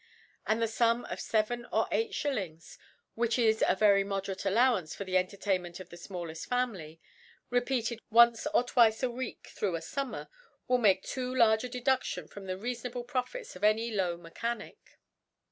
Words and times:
And 0.47 0.59
the 0.59 0.67
Sum 0.67 1.05
of 1.11 1.19
feven 1.19 1.67
or 1.71 1.87
eight 1.91 2.11
Shillings 2.15 2.79
(which 3.13 3.37
is 3.37 3.63
a 3.67 3.75
very 3.75 4.03
moderate 4.03 4.45
Allowance 4.45 4.95
for 4.95 5.03
the 5.03 5.15
Entertainment 5.15 5.79
of 5.79 5.89
the 5.89 5.95
fmalleft 5.95 6.47
Family) 6.47 6.99
repeated 7.51 7.99
once 8.09 8.47
or 8.51 8.63
twice 8.63 9.03
a 9.03 9.11
Week 9.11 9.49
through 9.51 9.75
a 9.75 9.81
Summer, 9.83 10.27
will 10.67 10.79
make 10.79 11.03
too 11.03 11.35
large 11.35 11.63
a 11.63 11.69
Deduftion 11.69 12.27
from 12.27 12.47
the 12.47 12.57
reafonable 12.57 13.05
Profits 13.05 13.55
of 13.55 13.63
any 13.63 13.91
low 13.91 14.17
Mechanic. 14.17 14.97